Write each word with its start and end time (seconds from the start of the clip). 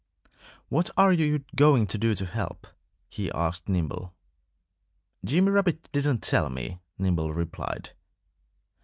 "What 0.69 0.89
are 0.97 1.13
you 1.13 1.45
going 1.55 1.85
to 1.85 1.97
do 1.99 2.15
to 2.15 2.25
help?" 2.25 2.65
he 3.07 3.31
asked 3.33 3.69
Nimble. 3.69 4.15
"Jimmy 5.23 5.51
Rabbit 5.51 5.89
didn't 5.91 6.23
tell 6.23 6.49
me," 6.49 6.79
Nimble 6.97 7.35
replied. 7.35 7.91